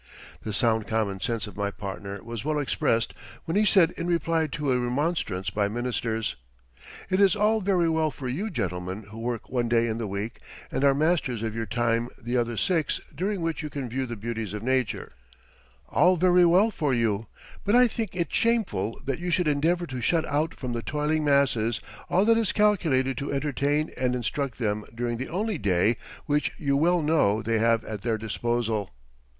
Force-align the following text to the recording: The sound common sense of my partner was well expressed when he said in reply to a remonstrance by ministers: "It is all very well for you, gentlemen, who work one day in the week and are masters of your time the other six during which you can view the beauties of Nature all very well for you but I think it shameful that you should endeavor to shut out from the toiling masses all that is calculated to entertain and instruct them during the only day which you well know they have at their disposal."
The 0.41 0.51
sound 0.51 0.87
common 0.87 1.19
sense 1.19 1.45
of 1.45 1.55
my 1.55 1.69
partner 1.69 2.19
was 2.23 2.43
well 2.43 2.57
expressed 2.57 3.13
when 3.45 3.55
he 3.55 3.65
said 3.65 3.91
in 3.91 4.07
reply 4.07 4.47
to 4.47 4.71
a 4.71 4.79
remonstrance 4.79 5.51
by 5.51 5.67
ministers: 5.67 6.37
"It 7.11 7.19
is 7.19 7.35
all 7.35 7.61
very 7.61 7.87
well 7.87 8.09
for 8.09 8.27
you, 8.27 8.49
gentlemen, 8.49 9.03
who 9.11 9.19
work 9.19 9.47
one 9.51 9.69
day 9.69 9.85
in 9.85 9.99
the 9.99 10.07
week 10.07 10.39
and 10.71 10.83
are 10.83 10.95
masters 10.95 11.43
of 11.43 11.53
your 11.53 11.67
time 11.67 12.09
the 12.17 12.35
other 12.35 12.57
six 12.57 12.99
during 13.13 13.41
which 13.41 13.61
you 13.61 13.69
can 13.69 13.87
view 13.89 14.07
the 14.07 14.15
beauties 14.15 14.55
of 14.55 14.63
Nature 14.63 15.11
all 15.87 16.17
very 16.17 16.45
well 16.45 16.71
for 16.71 16.95
you 16.95 17.27
but 17.63 17.75
I 17.75 17.87
think 17.87 18.15
it 18.15 18.33
shameful 18.33 18.99
that 19.05 19.19
you 19.19 19.29
should 19.29 19.47
endeavor 19.47 19.85
to 19.85 20.01
shut 20.01 20.25
out 20.25 20.55
from 20.55 20.73
the 20.73 20.81
toiling 20.81 21.23
masses 21.23 21.79
all 22.09 22.25
that 22.25 22.39
is 22.39 22.51
calculated 22.53 23.19
to 23.19 23.31
entertain 23.31 23.91
and 23.99 24.15
instruct 24.15 24.57
them 24.57 24.83
during 24.95 25.17
the 25.17 25.29
only 25.29 25.59
day 25.59 25.95
which 26.25 26.53
you 26.57 26.75
well 26.75 27.03
know 27.03 27.43
they 27.43 27.59
have 27.59 27.85
at 27.85 28.01
their 28.01 28.17
disposal." 28.17 28.89